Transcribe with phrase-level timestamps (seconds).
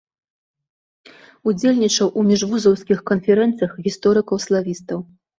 [1.49, 4.99] Удзельнічаў у міжвузаўскіх канферэнцыях гісторыкаў-славістаў.